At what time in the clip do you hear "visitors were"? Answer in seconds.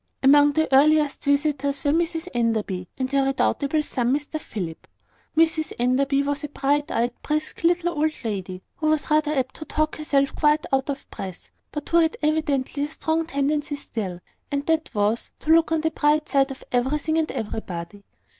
1.25-1.91